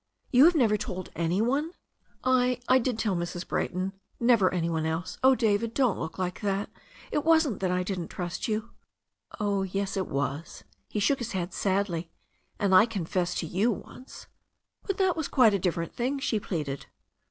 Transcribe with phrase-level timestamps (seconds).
[0.33, 1.73] "Have you never told any one?"
[2.23, 3.47] "I— I did tell Mrs.
[3.47, 5.19] Brayton— ^never any one else.
[5.23, 6.79] Oh, David, don't look like that I
[7.11, 8.71] It wasn't that I didn't trust you."
[9.39, 12.09] "Oh, yes, it was." He shook his head sadly.
[12.57, 14.97] "And I con fessed to you once." yHE STORY OF A NEW ZEALAND RIVER 335
[14.97, 16.85] "That was quite a different thing," she pleaded.